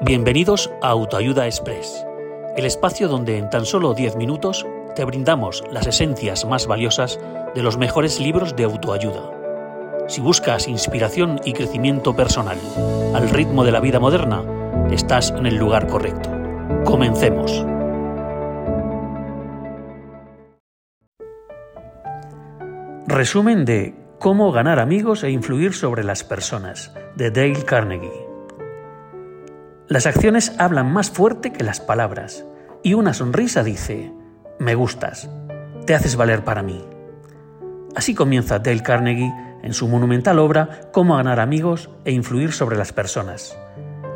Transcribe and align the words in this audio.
Bienvenidos 0.00 0.70
a 0.80 0.90
Autoayuda 0.90 1.46
Express, 1.46 2.06
el 2.56 2.66
espacio 2.66 3.08
donde 3.08 3.36
en 3.36 3.50
tan 3.50 3.66
solo 3.66 3.94
10 3.94 4.14
minutos 4.14 4.64
te 4.94 5.04
brindamos 5.04 5.64
las 5.72 5.88
esencias 5.88 6.44
más 6.44 6.68
valiosas 6.68 7.18
de 7.56 7.64
los 7.64 7.78
mejores 7.78 8.20
libros 8.20 8.54
de 8.54 8.62
autoayuda. 8.62 9.32
Si 10.06 10.20
buscas 10.20 10.68
inspiración 10.68 11.40
y 11.44 11.52
crecimiento 11.52 12.14
personal 12.14 12.58
al 13.12 13.28
ritmo 13.28 13.64
de 13.64 13.72
la 13.72 13.80
vida 13.80 13.98
moderna, 13.98 14.44
estás 14.92 15.32
en 15.32 15.46
el 15.46 15.56
lugar 15.56 15.88
correcto. 15.88 16.30
Comencemos. 16.84 17.66
Resumen 23.08 23.64
de 23.64 23.96
Cómo 24.20 24.52
ganar 24.52 24.78
amigos 24.78 25.24
e 25.24 25.30
influir 25.30 25.74
sobre 25.74 26.04
las 26.04 26.22
personas, 26.22 26.94
de 27.16 27.32
Dale 27.32 27.64
Carnegie. 27.64 28.27
Las 29.88 30.04
acciones 30.04 30.52
hablan 30.58 30.92
más 30.92 31.10
fuerte 31.10 31.50
que 31.50 31.64
las 31.64 31.80
palabras, 31.80 32.44
y 32.82 32.92
una 32.92 33.14
sonrisa 33.14 33.64
dice, 33.64 34.12
me 34.58 34.74
gustas, 34.74 35.30
te 35.86 35.94
haces 35.94 36.14
valer 36.14 36.44
para 36.44 36.62
mí. 36.62 36.84
Así 37.96 38.14
comienza 38.14 38.58
Dale 38.58 38.82
Carnegie 38.82 39.32
en 39.62 39.72
su 39.72 39.88
monumental 39.88 40.40
obra 40.40 40.90
Cómo 40.92 41.16
ganar 41.16 41.40
amigos 41.40 41.88
e 42.04 42.12
influir 42.12 42.52
sobre 42.52 42.76
las 42.76 42.92
personas. 42.92 43.56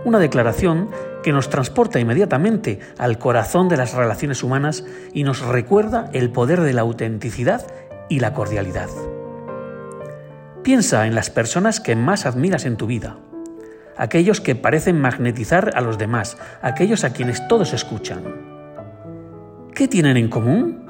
Una 0.05 0.19
declaración 0.19 0.91
que 1.23 1.33
nos 1.33 1.49
transporta 1.49 1.99
inmediatamente 1.99 2.81
al 2.99 3.19
corazón 3.19 3.71
de 3.71 3.79
las 3.79 3.95
relaciones 3.95 4.43
humanas 4.43 4.85
y 5.15 5.25
nos 5.25 5.41
recuerda 5.41 6.11
el 6.13 6.29
poder 6.29 6.61
de 6.61 6.75
la 6.75 6.83
autenticidad 6.83 7.67
y 8.11 8.21
la 8.21 8.35
cordialidad. 8.35 8.91
Piensa 10.63 11.07
en 11.07 11.15
las 11.15 11.31
personas 11.31 11.81
que 11.81 11.97
más 11.97 12.27
admiras 12.27 12.67
en 12.67 12.77
tu 12.77 12.87
vida 12.87 13.17
aquellos 13.97 14.41
que 14.41 14.55
parecen 14.55 15.01
magnetizar 15.01 15.71
a 15.75 15.81
los 15.81 15.99
demás, 15.99 16.39
aquellos 16.61 17.05
a 17.05 17.13
quienes 17.13 17.47
todos 17.49 17.73
escuchan. 17.73 18.23
¿Qué 19.75 19.89
tienen 19.89 20.17
en 20.17 20.29
común? 20.29 20.87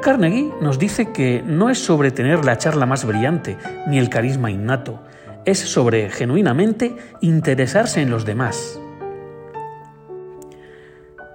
Carnegie 0.00 0.52
nos 0.60 0.78
dice 0.78 1.12
que 1.12 1.42
no 1.44 1.70
es 1.70 1.78
sobre 1.78 2.10
tener 2.10 2.44
la 2.44 2.58
charla 2.58 2.86
más 2.86 3.04
brillante 3.04 3.56
ni 3.86 3.98
el 3.98 4.08
carisma 4.08 4.50
innato, 4.50 5.00
es 5.44 5.58
sobre 5.58 6.10
genuinamente 6.10 6.96
interesarse 7.20 8.02
en 8.02 8.10
los 8.10 8.24
demás. 8.24 8.80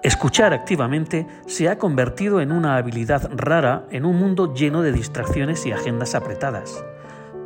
Escuchar 0.04 0.52
activamente 0.54 1.28
se 1.46 1.70
ha 1.70 1.78
convertido 1.78 2.42
en 2.42 2.52
una 2.52 2.78
habilidad 2.78 3.30
rara 3.36 3.86
en 3.92 4.04
un 4.04 4.18
mundo 4.18 4.54
lleno 4.54 4.82
de 4.82 4.92
distracciones 4.92 5.66
y 5.68 5.72
agendas 5.72 6.16
apretadas. 6.16 6.84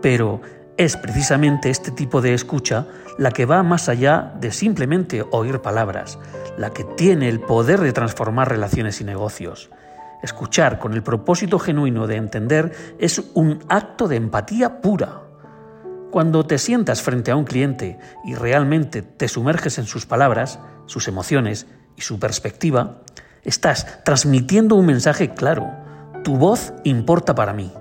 Pero 0.01 0.41
es 0.77 0.97
precisamente 0.97 1.69
este 1.69 1.91
tipo 1.91 2.21
de 2.21 2.33
escucha 2.33 2.87
la 3.17 3.31
que 3.31 3.45
va 3.45 3.63
más 3.63 3.87
allá 3.87 4.33
de 4.39 4.51
simplemente 4.51 5.23
oír 5.31 5.61
palabras, 5.61 6.19
la 6.57 6.71
que 6.71 6.83
tiene 6.83 7.29
el 7.29 7.39
poder 7.39 7.79
de 7.79 7.93
transformar 7.93 8.49
relaciones 8.49 8.99
y 8.99 9.05
negocios. 9.05 9.69
Escuchar 10.21 10.79
con 10.79 10.93
el 10.93 11.03
propósito 11.03 11.59
genuino 11.59 12.07
de 12.07 12.17
entender 12.17 12.95
es 12.99 13.23
un 13.35 13.59
acto 13.69 14.07
de 14.07 14.17
empatía 14.17 14.81
pura. 14.81 15.21
Cuando 16.11 16.45
te 16.45 16.57
sientas 16.57 17.01
frente 17.01 17.31
a 17.31 17.35
un 17.35 17.45
cliente 17.45 17.97
y 18.25 18.35
realmente 18.35 19.01
te 19.01 19.27
sumerges 19.27 19.77
en 19.77 19.85
sus 19.85 20.05
palabras, 20.05 20.59
sus 20.87 21.07
emociones 21.07 21.67
y 21.95 22.01
su 22.01 22.19
perspectiva, 22.19 23.01
estás 23.43 24.03
transmitiendo 24.03 24.75
un 24.75 24.87
mensaje 24.87 25.33
claro. 25.33 25.71
Tu 26.23 26.37
voz 26.37 26.73
importa 26.83 27.35
para 27.35 27.53
mí. 27.53 27.71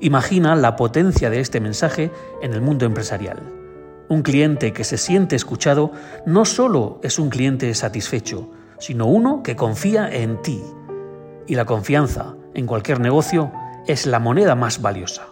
Imagina 0.00 0.56
la 0.56 0.76
potencia 0.76 1.30
de 1.30 1.40
este 1.40 1.60
mensaje 1.60 2.10
en 2.42 2.52
el 2.52 2.60
mundo 2.60 2.84
empresarial. 2.84 3.38
Un 4.08 4.22
cliente 4.22 4.72
que 4.72 4.84
se 4.84 4.98
siente 4.98 5.36
escuchado 5.36 5.92
no 6.26 6.44
solo 6.44 7.00
es 7.02 7.18
un 7.18 7.30
cliente 7.30 7.72
satisfecho, 7.74 8.50
sino 8.78 9.06
uno 9.06 9.42
que 9.42 9.56
confía 9.56 10.10
en 10.10 10.42
ti. 10.42 10.62
Y 11.46 11.54
la 11.54 11.64
confianza 11.64 12.34
en 12.54 12.66
cualquier 12.66 13.00
negocio 13.00 13.52
es 13.86 14.06
la 14.06 14.18
moneda 14.18 14.54
más 14.54 14.82
valiosa. 14.82 15.26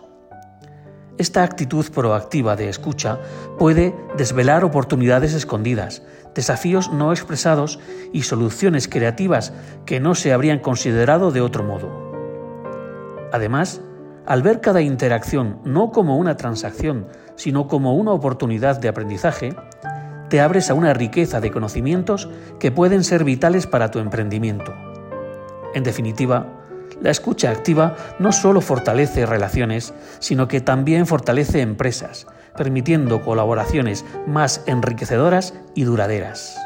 Esta 1.18 1.42
actitud 1.42 1.84
proactiva 1.90 2.56
de 2.56 2.68
escucha 2.68 3.20
puede 3.58 3.94
desvelar 4.16 4.64
oportunidades 4.64 5.34
escondidas, 5.34 6.02
desafíos 6.34 6.90
no 6.90 7.12
expresados 7.12 7.78
y 8.12 8.22
soluciones 8.22 8.88
creativas 8.88 9.52
que 9.84 10.00
no 10.00 10.14
se 10.14 10.32
habrían 10.32 10.60
considerado 10.60 11.30
de 11.30 11.42
otro 11.42 11.62
modo. 11.64 11.90
Además, 13.32 13.82
al 14.26 14.42
ver 14.42 14.60
cada 14.60 14.80
interacción 14.80 15.58
no 15.64 15.90
como 15.90 16.16
una 16.16 16.36
transacción, 16.36 17.08
sino 17.36 17.66
como 17.66 17.94
una 17.94 18.12
oportunidad 18.12 18.78
de 18.78 18.88
aprendizaje, 18.88 19.54
te 20.28 20.40
abres 20.40 20.70
a 20.70 20.74
una 20.74 20.94
riqueza 20.94 21.40
de 21.40 21.50
conocimientos 21.50 22.28
que 22.58 22.70
pueden 22.70 23.04
ser 23.04 23.24
vitales 23.24 23.66
para 23.66 23.90
tu 23.90 23.98
emprendimiento. 23.98 24.72
En 25.74 25.82
definitiva, 25.82 26.46
la 27.00 27.10
escucha 27.10 27.50
activa 27.50 27.96
no 28.18 28.32
solo 28.32 28.60
fortalece 28.60 29.26
relaciones, 29.26 29.92
sino 30.20 30.48
que 30.48 30.60
también 30.60 31.06
fortalece 31.06 31.60
empresas, 31.60 32.26
permitiendo 32.56 33.22
colaboraciones 33.22 34.04
más 34.26 34.62
enriquecedoras 34.66 35.54
y 35.74 35.84
duraderas. 35.84 36.56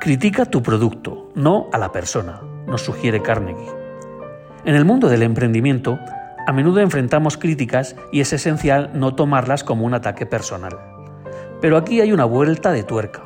Critica 0.00 0.46
tu 0.46 0.62
producto, 0.62 1.30
no 1.34 1.68
a 1.72 1.78
la 1.78 1.92
persona, 1.92 2.40
nos 2.66 2.82
sugiere 2.82 3.20
Carnegie. 3.20 3.79
En 4.64 4.74
el 4.74 4.84
mundo 4.84 5.08
del 5.08 5.22
emprendimiento, 5.22 5.98
a 6.46 6.52
menudo 6.52 6.80
enfrentamos 6.80 7.38
críticas 7.38 7.96
y 8.12 8.20
es 8.20 8.32
esencial 8.34 8.90
no 8.92 9.14
tomarlas 9.14 9.64
como 9.64 9.86
un 9.86 9.94
ataque 9.94 10.26
personal. 10.26 10.78
Pero 11.62 11.78
aquí 11.78 12.02
hay 12.02 12.12
una 12.12 12.26
vuelta 12.26 12.70
de 12.70 12.82
tuerca. 12.82 13.22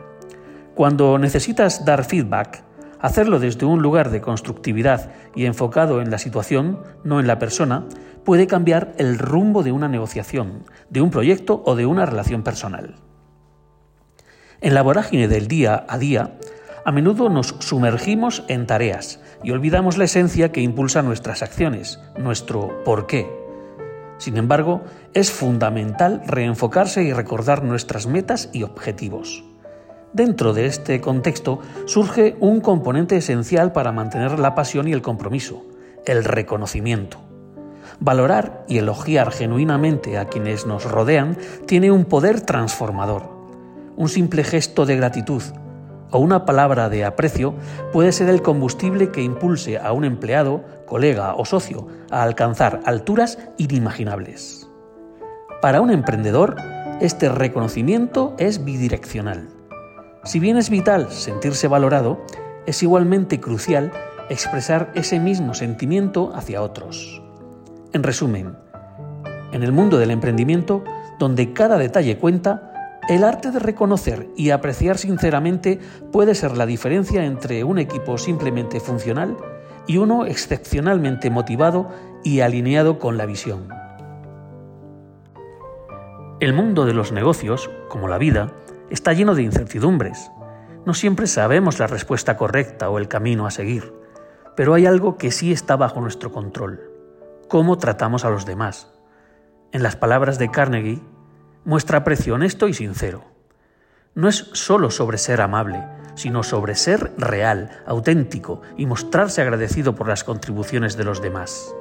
Cuando 0.76 1.18
necesitas 1.18 1.84
dar 1.84 2.04
feedback, 2.04 2.62
hacerlo 3.00 3.40
desde 3.40 3.66
un 3.66 3.82
lugar 3.82 4.10
de 4.10 4.20
constructividad 4.20 5.10
y 5.34 5.46
enfocado 5.46 6.00
en 6.00 6.10
la 6.10 6.18
situación, 6.18 6.80
no 7.02 7.18
en 7.18 7.26
la 7.26 7.40
persona, 7.40 7.84
puede 8.24 8.46
cambiar 8.46 8.94
el 8.98 9.18
rumbo 9.18 9.64
de 9.64 9.72
una 9.72 9.88
negociación, 9.88 10.64
de 10.88 11.00
un 11.00 11.10
proyecto 11.10 11.62
o 11.66 11.74
de 11.74 11.86
una 11.86 12.06
relación 12.06 12.44
personal. 12.44 12.94
En 14.60 14.72
la 14.72 14.82
vorágine 14.82 15.26
del 15.26 15.48
día 15.48 15.84
a 15.88 15.98
día, 15.98 16.38
a 16.84 16.92
menudo 16.92 17.30
nos 17.30 17.54
sumergimos 17.60 18.44
en 18.48 18.66
tareas 18.66 19.20
y 19.42 19.52
olvidamos 19.52 19.96
la 19.96 20.04
esencia 20.04 20.52
que 20.52 20.60
impulsa 20.60 21.02
nuestras 21.02 21.42
acciones, 21.42 21.98
nuestro 22.18 22.84
por 22.84 23.06
qué. 23.06 23.30
Sin 24.18 24.36
embargo, 24.36 24.82
es 25.12 25.30
fundamental 25.32 26.22
reenfocarse 26.26 27.02
y 27.02 27.12
recordar 27.12 27.64
nuestras 27.64 28.06
metas 28.06 28.50
y 28.52 28.62
objetivos. 28.62 29.44
Dentro 30.12 30.52
de 30.52 30.66
este 30.66 31.00
contexto 31.00 31.58
surge 31.86 32.36
un 32.38 32.60
componente 32.60 33.16
esencial 33.16 33.72
para 33.72 33.90
mantener 33.90 34.38
la 34.38 34.54
pasión 34.54 34.86
y 34.86 34.92
el 34.92 35.02
compromiso, 35.02 35.64
el 36.06 36.22
reconocimiento. 36.22 37.18
Valorar 37.98 38.64
y 38.68 38.78
elogiar 38.78 39.32
genuinamente 39.32 40.18
a 40.18 40.26
quienes 40.26 40.66
nos 40.66 40.84
rodean 40.84 41.36
tiene 41.66 41.90
un 41.90 42.04
poder 42.04 42.40
transformador. 42.40 43.28
Un 43.96 44.08
simple 44.08 44.44
gesto 44.44 44.86
de 44.86 44.96
gratitud, 44.96 45.42
o 46.10 46.18
una 46.18 46.44
palabra 46.44 46.88
de 46.88 47.04
aprecio 47.04 47.54
puede 47.92 48.12
ser 48.12 48.28
el 48.28 48.42
combustible 48.42 49.10
que 49.10 49.22
impulse 49.22 49.78
a 49.78 49.92
un 49.92 50.04
empleado, 50.04 50.62
colega 50.86 51.34
o 51.34 51.44
socio 51.44 51.86
a 52.10 52.22
alcanzar 52.22 52.80
alturas 52.84 53.38
inimaginables. 53.58 54.68
Para 55.60 55.80
un 55.80 55.90
emprendedor, 55.90 56.56
este 57.00 57.28
reconocimiento 57.28 58.34
es 58.38 58.64
bidireccional. 58.64 59.48
Si 60.24 60.38
bien 60.38 60.56
es 60.56 60.70
vital 60.70 61.10
sentirse 61.10 61.68
valorado, 61.68 62.24
es 62.66 62.82
igualmente 62.82 63.40
crucial 63.40 63.92
expresar 64.28 64.90
ese 64.94 65.20
mismo 65.20 65.54
sentimiento 65.54 66.32
hacia 66.34 66.62
otros. 66.62 67.22
En 67.92 68.02
resumen, 68.02 68.56
en 69.52 69.62
el 69.62 69.72
mundo 69.72 69.98
del 69.98 70.10
emprendimiento, 70.10 70.82
donde 71.18 71.52
cada 71.52 71.78
detalle 71.78 72.18
cuenta, 72.18 72.72
el 73.08 73.24
arte 73.24 73.50
de 73.50 73.58
reconocer 73.58 74.28
y 74.36 74.50
apreciar 74.50 74.98
sinceramente 74.98 75.78
puede 76.12 76.34
ser 76.34 76.56
la 76.56 76.66
diferencia 76.66 77.24
entre 77.24 77.64
un 77.64 77.78
equipo 77.78 78.16
simplemente 78.16 78.80
funcional 78.80 79.36
y 79.86 79.98
uno 79.98 80.24
excepcionalmente 80.24 81.28
motivado 81.30 81.90
y 82.22 82.40
alineado 82.40 82.98
con 82.98 83.18
la 83.18 83.26
visión. 83.26 83.68
El 86.40 86.52
mundo 86.52 86.86
de 86.86 86.94
los 86.94 87.12
negocios, 87.12 87.70
como 87.88 88.08
la 88.08 88.18
vida, 88.18 88.52
está 88.90 89.12
lleno 89.12 89.34
de 89.34 89.42
incertidumbres. 89.42 90.30
No 90.86 90.94
siempre 90.94 91.26
sabemos 91.26 91.78
la 91.78 91.86
respuesta 91.86 92.36
correcta 92.36 92.90
o 92.90 92.98
el 92.98 93.08
camino 93.08 93.46
a 93.46 93.50
seguir, 93.50 93.94
pero 94.56 94.74
hay 94.74 94.86
algo 94.86 95.16
que 95.16 95.30
sí 95.30 95.52
está 95.52 95.76
bajo 95.76 96.00
nuestro 96.00 96.32
control, 96.32 96.80
cómo 97.48 97.78
tratamos 97.78 98.24
a 98.24 98.30
los 98.30 98.46
demás. 98.46 98.90
En 99.72 99.82
las 99.82 99.96
palabras 99.96 100.38
de 100.38 100.50
Carnegie, 100.50 101.02
muestra 101.64 101.98
aprecio 101.98 102.34
honesto 102.34 102.68
y 102.68 102.74
sincero. 102.74 103.24
No 104.14 104.28
es 104.28 104.50
solo 104.52 104.90
sobre 104.90 105.18
ser 105.18 105.40
amable, 105.40 105.82
sino 106.14 106.42
sobre 106.42 106.74
ser 106.74 107.12
real, 107.18 107.82
auténtico 107.86 108.62
y 108.76 108.86
mostrarse 108.86 109.42
agradecido 109.42 109.94
por 109.94 110.08
las 110.08 110.22
contribuciones 110.22 110.96
de 110.96 111.04
los 111.04 111.20
demás. 111.20 111.74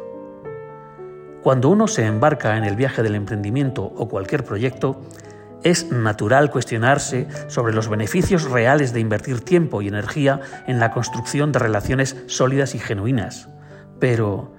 Cuando 1.44 1.70
uno 1.70 1.88
se 1.88 2.06
embarca 2.06 2.58
en 2.58 2.64
el 2.64 2.76
viaje 2.76 3.04
del 3.04 3.16
emprendimiento 3.16 3.84
o 3.84 4.08
cualquier 4.08 4.44
proyecto, 4.44 5.02
Es 5.64 5.92
natural 5.92 6.52
cuestionarse 6.52 7.28
sobre 7.48 7.74
los 7.74 7.88
beneficios 7.88 8.44
reales 8.52 8.92
de 8.92 9.00
invertir 9.00 9.40
tiempo 9.40 9.82
y 9.82 9.88
energía 9.88 10.42
en 10.68 10.80
la 10.80 10.92
construcción 10.92 11.54
de 11.54 11.60
relaciones 11.60 12.18
sólidas 12.28 12.76
y 12.76 12.80
genuinas. 12.80 13.48
Pero, 13.98 14.54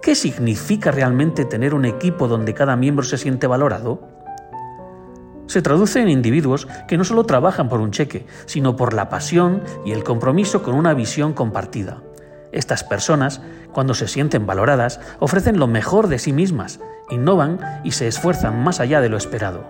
¿qué 0.00 0.14
significa 0.14 0.90
realmente 0.90 1.44
tener 1.44 1.74
un 1.74 1.84
equipo 1.84 2.26
donde 2.26 2.54
cada 2.54 2.74
miembro 2.74 3.04
se 3.04 3.18
siente 3.18 3.46
valorado? 3.46 4.15
Se 5.46 5.62
traduce 5.62 6.00
en 6.00 6.08
individuos 6.08 6.66
que 6.88 6.98
no 6.98 7.04
solo 7.04 7.24
trabajan 7.24 7.68
por 7.68 7.80
un 7.80 7.92
cheque, 7.92 8.26
sino 8.46 8.76
por 8.76 8.92
la 8.92 9.08
pasión 9.08 9.62
y 9.84 9.92
el 9.92 10.02
compromiso 10.02 10.62
con 10.62 10.74
una 10.74 10.94
visión 10.94 11.32
compartida. 11.32 12.02
Estas 12.52 12.84
personas, 12.84 13.40
cuando 13.72 13.94
se 13.94 14.08
sienten 14.08 14.46
valoradas, 14.46 15.00
ofrecen 15.20 15.58
lo 15.58 15.66
mejor 15.66 16.08
de 16.08 16.18
sí 16.18 16.32
mismas, 16.32 16.80
innovan 17.10 17.60
y 17.84 17.92
se 17.92 18.08
esfuerzan 18.08 18.62
más 18.64 18.80
allá 18.80 19.00
de 19.00 19.08
lo 19.08 19.16
esperado. 19.16 19.68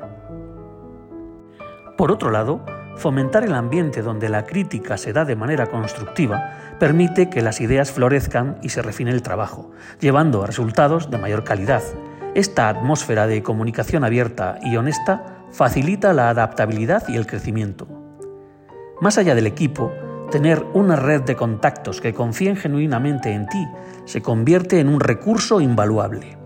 Por 1.97 2.13
otro 2.13 2.31
lado, 2.31 2.65
fomentar 2.97 3.45
el 3.45 3.55
ambiente 3.55 4.03
donde 4.03 4.29
la 4.29 4.45
crítica 4.45 4.97
se 4.97 5.13
da 5.13 5.25
de 5.25 5.37
manera 5.37 5.67
constructiva 5.67 6.53
permite 6.79 7.31
que 7.31 7.43
las 7.43 7.61
ideas 7.61 7.91
florezcan 7.91 8.59
y 8.63 8.71
se 8.71 8.83
refine 8.83 9.11
el 9.11 9.23
trabajo, 9.23 9.71
llevando 10.01 10.43
a 10.43 10.47
resultados 10.47 11.11
de 11.11 11.19
mayor 11.19 11.45
calidad. 11.45 11.83
Esta 12.35 12.69
atmósfera 12.69 13.27
de 13.27 13.43
comunicación 13.43 14.05
abierta 14.05 14.59
y 14.63 14.77
honesta 14.77 15.36
facilita 15.51 16.13
la 16.13 16.29
adaptabilidad 16.31 17.09
y 17.09 17.17
el 17.17 17.27
crecimiento. 17.27 17.87
Más 19.01 19.19
allá 19.19 19.35
del 19.35 19.47
equipo, 19.47 19.93
tener 20.31 20.65
una 20.75 20.97
red 20.97 21.23
de 21.23 21.37
contactos 21.37 22.01
que 22.01 22.15
confíen 22.15 22.57
genuinamente 22.57 23.33
en 23.33 23.47
ti 23.47 23.67
se 24.05 24.23
convierte 24.23 24.81
en 24.81 24.89
un 24.89 25.01
recurso 25.01 25.61
invaluable. 25.61 26.39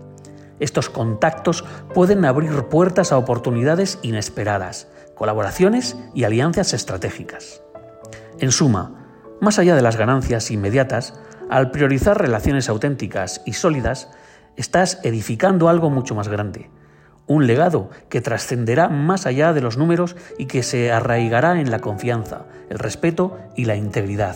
Estos 0.59 0.89
contactos 0.89 1.63
pueden 1.93 2.23
abrir 2.25 2.51
puertas 2.65 3.11
a 3.11 3.17
oportunidades 3.17 3.99
inesperadas, 4.03 4.87
colaboraciones 5.15 5.97
y 6.13 6.23
alianzas 6.23 6.73
estratégicas. 6.73 7.63
En 8.39 8.51
suma, 8.51 9.07
más 9.39 9.57
allá 9.57 9.75
de 9.75 9.81
las 9.81 9.97
ganancias 9.97 10.51
inmediatas, 10.51 11.19
al 11.49 11.71
priorizar 11.71 12.21
relaciones 12.21 12.69
auténticas 12.69 13.41
y 13.45 13.53
sólidas, 13.53 14.09
estás 14.55 14.99
edificando 15.03 15.67
algo 15.67 15.89
mucho 15.89 16.15
más 16.15 16.27
grande, 16.27 16.69
un 17.33 17.47
legado 17.47 17.89
que 18.09 18.21
trascenderá 18.21 18.89
más 18.89 19.25
allá 19.25 19.53
de 19.53 19.61
los 19.61 19.77
números 19.77 20.15
y 20.37 20.45
que 20.45 20.63
se 20.63 20.91
arraigará 20.91 21.59
en 21.59 21.71
la 21.71 21.79
confianza, 21.79 22.45
el 22.69 22.79
respeto 22.79 23.37
y 23.55 23.65
la 23.65 23.75
integridad. 23.75 24.35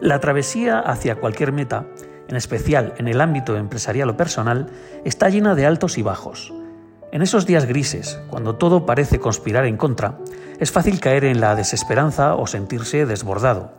La 0.00 0.20
travesía 0.20 0.78
hacia 0.78 1.16
cualquier 1.16 1.52
meta, 1.52 1.86
en 2.28 2.36
especial 2.36 2.94
en 2.98 3.08
el 3.08 3.20
ámbito 3.20 3.56
empresarial 3.56 4.10
o 4.10 4.16
personal, 4.16 4.70
está 5.04 5.28
llena 5.28 5.54
de 5.54 5.66
altos 5.66 5.98
y 5.98 6.02
bajos, 6.02 6.52
en 7.10 7.22
esos 7.22 7.46
días 7.46 7.64
grises, 7.64 8.20
cuando 8.28 8.56
todo 8.56 8.84
parece 8.84 9.18
conspirar 9.18 9.64
en 9.64 9.78
contra, 9.78 10.18
es 10.60 10.70
fácil 10.70 11.00
caer 11.00 11.24
en 11.24 11.40
la 11.40 11.54
desesperanza 11.54 12.34
o 12.34 12.46
sentirse 12.46 13.06
desbordado. 13.06 13.72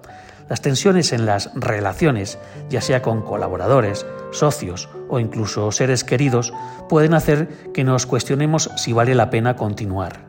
Las 0.50 0.62
tensiones 0.62 1.14
en 1.14 1.28
las 1.28 1.52
relaciones, 1.54 2.40
ya 2.70 2.82
sea 2.82 3.04
con 3.04 3.22
colaboradores, 3.22 4.06
socios 4.32 4.90
o 5.08 5.20
incluso 5.20 5.72
seres 5.72 6.04
queridos, 6.04 6.52
pueden 6.90 7.14
hacer 7.14 7.72
que 7.72 7.84
nos 7.84 8.08
cuestionemos 8.08 8.72
si 8.76 8.92
vale 8.92 9.14
la 9.14 9.30
pena 9.30 9.56
continuar. 9.56 10.28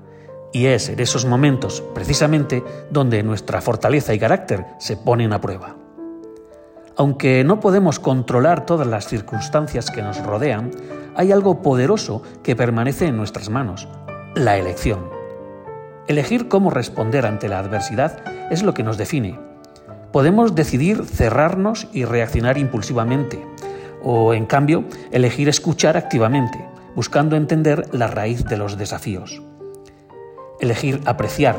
Y 0.52 0.66
es 0.66 0.88
en 0.88 1.00
esos 1.00 1.24
momentos, 1.24 1.82
precisamente, 1.94 2.62
donde 2.90 3.22
nuestra 3.22 3.60
fortaleza 3.60 4.12
y 4.12 4.18
carácter 4.18 4.66
se 4.78 4.96
ponen 4.96 5.32
a 5.32 5.40
prueba. 5.40 5.76
Aunque 6.96 7.44
no 7.44 7.60
podemos 7.60 7.98
controlar 7.98 8.66
todas 8.66 8.86
las 8.86 9.06
circunstancias 9.06 9.90
que 9.90 10.02
nos 10.02 10.22
rodean, 10.22 10.70
hay 11.16 11.32
algo 11.32 11.62
poderoso 11.62 12.22
que 12.42 12.56
permanece 12.56 13.06
en 13.06 13.16
nuestras 13.16 13.48
manos, 13.48 13.88
la 14.34 14.58
elección. 14.58 15.08
Elegir 16.08 16.48
cómo 16.48 16.70
responder 16.70 17.24
ante 17.24 17.48
la 17.48 17.60
adversidad 17.60 18.22
es 18.50 18.62
lo 18.62 18.74
que 18.74 18.82
nos 18.82 18.98
define. 18.98 19.49
Podemos 20.12 20.56
decidir 20.56 21.04
cerrarnos 21.04 21.86
y 21.92 22.04
reaccionar 22.04 22.58
impulsivamente, 22.58 23.46
o 24.02 24.34
en 24.34 24.46
cambio 24.46 24.84
elegir 25.12 25.48
escuchar 25.48 25.96
activamente, 25.96 26.58
buscando 26.96 27.36
entender 27.36 27.88
la 27.92 28.08
raíz 28.08 28.44
de 28.44 28.56
los 28.56 28.76
desafíos. 28.76 29.40
Elegir 30.58 31.00
apreciar, 31.06 31.56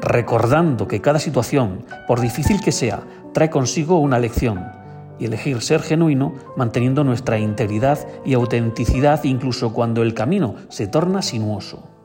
recordando 0.00 0.86
que 0.86 1.00
cada 1.00 1.18
situación, 1.18 1.84
por 2.06 2.20
difícil 2.20 2.60
que 2.60 2.72
sea, 2.72 3.02
trae 3.34 3.50
consigo 3.50 3.98
una 3.98 4.20
lección 4.20 4.64
y 5.18 5.24
elegir 5.24 5.60
ser 5.60 5.82
genuino 5.82 6.34
manteniendo 6.56 7.02
nuestra 7.02 7.38
integridad 7.38 7.98
y 8.24 8.34
autenticidad 8.34 9.24
incluso 9.24 9.72
cuando 9.72 10.02
el 10.02 10.14
camino 10.14 10.54
se 10.68 10.86
torna 10.86 11.22
sinuoso. 11.22 11.95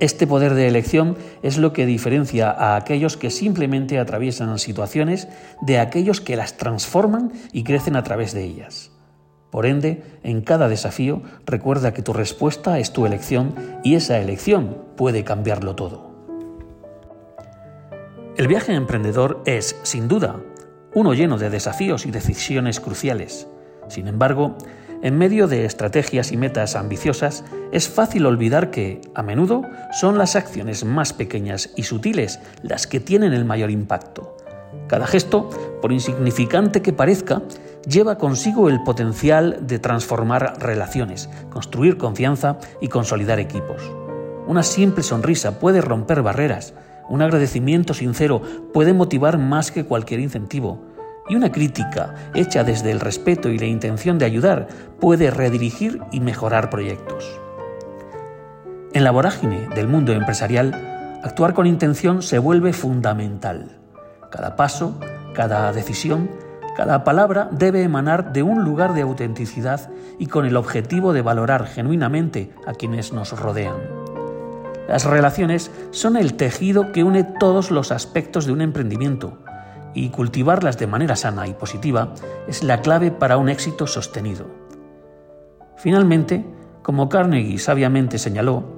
Este 0.00 0.26
poder 0.26 0.54
de 0.54 0.66
elección 0.66 1.18
es 1.42 1.58
lo 1.58 1.74
que 1.74 1.84
diferencia 1.84 2.50
a 2.50 2.76
aquellos 2.76 3.18
que 3.18 3.30
simplemente 3.30 3.98
atraviesan 3.98 4.58
situaciones 4.58 5.28
de 5.60 5.78
aquellos 5.78 6.22
que 6.22 6.36
las 6.36 6.56
transforman 6.56 7.32
y 7.52 7.64
crecen 7.64 7.96
a 7.96 8.02
través 8.02 8.32
de 8.32 8.42
ellas. 8.42 8.92
Por 9.50 9.66
ende, 9.66 10.02
en 10.22 10.40
cada 10.40 10.68
desafío 10.68 11.20
recuerda 11.44 11.92
que 11.92 12.00
tu 12.00 12.14
respuesta 12.14 12.78
es 12.78 12.94
tu 12.94 13.04
elección 13.04 13.54
y 13.84 13.94
esa 13.94 14.18
elección 14.18 14.78
puede 14.96 15.22
cambiarlo 15.22 15.74
todo. 15.74 16.08
El 18.38 18.48
viaje 18.48 18.72
emprendedor 18.72 19.42
es, 19.44 19.76
sin 19.82 20.08
duda, 20.08 20.40
uno 20.94 21.12
lleno 21.12 21.36
de 21.36 21.50
desafíos 21.50 22.06
y 22.06 22.10
decisiones 22.10 22.80
cruciales. 22.80 23.48
Sin 23.88 24.08
embargo, 24.08 24.56
en 25.02 25.16
medio 25.16 25.48
de 25.48 25.64
estrategias 25.64 26.32
y 26.32 26.36
metas 26.36 26.76
ambiciosas, 26.76 27.44
es 27.72 27.88
fácil 27.88 28.26
olvidar 28.26 28.70
que, 28.70 29.00
a 29.14 29.22
menudo, 29.22 29.62
son 29.92 30.18
las 30.18 30.36
acciones 30.36 30.84
más 30.84 31.12
pequeñas 31.12 31.70
y 31.76 31.84
sutiles 31.84 32.40
las 32.62 32.86
que 32.86 33.00
tienen 33.00 33.32
el 33.32 33.44
mayor 33.44 33.70
impacto. 33.70 34.36
Cada 34.88 35.06
gesto, 35.06 35.48
por 35.80 35.92
insignificante 35.92 36.82
que 36.82 36.92
parezca, 36.92 37.42
lleva 37.86 38.18
consigo 38.18 38.68
el 38.68 38.82
potencial 38.82 39.58
de 39.62 39.78
transformar 39.78 40.54
relaciones, 40.58 41.30
construir 41.48 41.96
confianza 41.96 42.58
y 42.80 42.88
consolidar 42.88 43.40
equipos. 43.40 43.82
Una 44.46 44.62
simple 44.62 45.02
sonrisa 45.02 45.58
puede 45.58 45.80
romper 45.80 46.22
barreras, 46.22 46.74
un 47.08 47.22
agradecimiento 47.22 47.94
sincero 47.94 48.42
puede 48.72 48.92
motivar 48.92 49.38
más 49.38 49.72
que 49.72 49.84
cualquier 49.84 50.20
incentivo. 50.20 50.80
Y 51.30 51.36
una 51.36 51.52
crítica 51.52 52.16
hecha 52.34 52.64
desde 52.64 52.90
el 52.90 52.98
respeto 52.98 53.50
y 53.50 53.58
la 53.58 53.66
intención 53.66 54.18
de 54.18 54.24
ayudar 54.24 54.66
puede 54.98 55.30
redirigir 55.30 56.00
y 56.10 56.18
mejorar 56.18 56.70
proyectos. 56.70 57.40
En 58.92 59.04
la 59.04 59.12
vorágine 59.12 59.68
del 59.76 59.86
mundo 59.86 60.12
empresarial, 60.12 61.20
actuar 61.22 61.54
con 61.54 61.68
intención 61.68 62.22
se 62.22 62.40
vuelve 62.40 62.72
fundamental. 62.72 63.78
Cada 64.32 64.56
paso, 64.56 64.98
cada 65.32 65.72
decisión, 65.72 66.28
cada 66.76 67.04
palabra 67.04 67.48
debe 67.52 67.84
emanar 67.84 68.32
de 68.32 68.42
un 68.42 68.64
lugar 68.64 68.92
de 68.92 69.02
autenticidad 69.02 69.88
y 70.18 70.26
con 70.26 70.46
el 70.46 70.56
objetivo 70.56 71.12
de 71.12 71.22
valorar 71.22 71.66
genuinamente 71.66 72.50
a 72.66 72.74
quienes 72.74 73.12
nos 73.12 73.38
rodean. 73.38 73.76
Las 74.88 75.04
relaciones 75.04 75.70
son 75.92 76.16
el 76.16 76.34
tejido 76.34 76.90
que 76.90 77.04
une 77.04 77.22
todos 77.22 77.70
los 77.70 77.92
aspectos 77.92 78.46
de 78.46 78.52
un 78.52 78.62
emprendimiento 78.62 79.38
y 79.94 80.10
cultivarlas 80.10 80.78
de 80.78 80.86
manera 80.86 81.16
sana 81.16 81.46
y 81.46 81.54
positiva 81.54 82.14
es 82.48 82.62
la 82.62 82.80
clave 82.80 83.10
para 83.10 83.36
un 83.36 83.48
éxito 83.48 83.86
sostenido. 83.86 84.46
Finalmente, 85.76 86.44
como 86.82 87.08
Carnegie 87.08 87.58
sabiamente 87.58 88.18
señaló, 88.18 88.76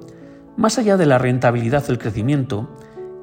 más 0.55 0.77
allá 0.77 0.97
de 0.97 1.05
la 1.05 1.17
rentabilidad 1.17 1.85
del 1.85 1.97
crecimiento, 1.97 2.69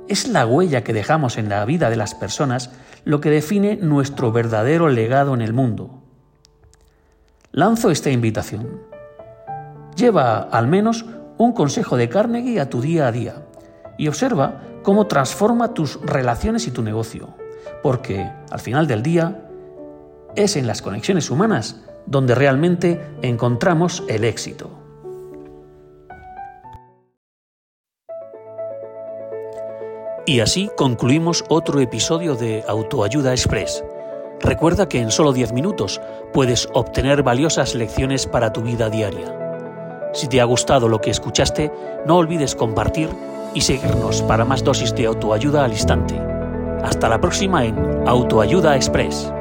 es 0.08 0.28
la 0.28 0.44
huella 0.46 0.82
que 0.82 0.92
dejamos 0.92 1.38
en 1.38 1.48
la 1.48 1.64
vida 1.64 1.90
de 1.90 1.96
las 1.96 2.14
personas 2.14 2.72
lo 3.04 3.20
que 3.20 3.30
define 3.30 3.76
nuestro 3.76 4.32
verdadero 4.32 4.88
legado 4.88 5.34
en 5.34 5.40
el 5.40 5.52
mundo. 5.52 6.02
Lanzo 7.52 7.90
esta 7.90 8.10
invitación. 8.10 8.80
Lleva 9.96 10.40
al 10.40 10.66
menos 10.66 11.04
un 11.38 11.52
consejo 11.52 11.96
de 11.96 12.08
Carnegie 12.08 12.60
a 12.60 12.68
tu 12.68 12.80
día 12.80 13.06
a 13.06 13.12
día 13.12 13.46
y 13.98 14.08
observa 14.08 14.62
cómo 14.82 15.06
transforma 15.06 15.74
tus 15.74 16.00
relaciones 16.02 16.66
y 16.66 16.70
tu 16.70 16.82
negocio, 16.82 17.34
porque 17.82 18.30
al 18.50 18.60
final 18.60 18.86
del 18.86 19.02
día 19.02 19.46
es 20.36 20.56
en 20.56 20.66
las 20.66 20.82
conexiones 20.82 21.30
humanas 21.30 21.80
donde 22.06 22.34
realmente 22.34 23.00
encontramos 23.22 24.02
el 24.08 24.24
éxito. 24.24 24.70
Y 30.26 30.40
así 30.40 30.70
concluimos 30.76 31.44
otro 31.48 31.80
episodio 31.80 32.36
de 32.36 32.62
Autoayuda 32.68 33.32
Express. 33.32 33.82
Recuerda 34.40 34.88
que 34.88 35.00
en 35.00 35.10
solo 35.10 35.32
10 35.32 35.52
minutos 35.52 36.00
puedes 36.32 36.68
obtener 36.72 37.22
valiosas 37.22 37.74
lecciones 37.74 38.26
para 38.26 38.52
tu 38.52 38.62
vida 38.62 38.88
diaria. 38.90 39.36
Si 40.12 40.28
te 40.28 40.40
ha 40.40 40.44
gustado 40.44 40.88
lo 40.88 41.00
que 41.00 41.10
escuchaste, 41.10 41.72
no 42.06 42.16
olvides 42.16 42.54
compartir 42.54 43.08
y 43.54 43.60
seguirnos 43.62 44.22
para 44.22 44.44
más 44.44 44.62
dosis 44.62 44.94
de 44.94 45.06
autoayuda 45.06 45.64
al 45.64 45.72
instante. 45.72 46.29
Hasta 46.82 47.08
la 47.08 47.20
próxima 47.20 47.64
en 47.64 47.76
Autoayuda 48.06 48.76
Express. 48.76 49.32